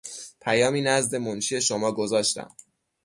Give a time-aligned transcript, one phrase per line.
[0.41, 2.55] پیامی نزد منشی شما گذاشتم.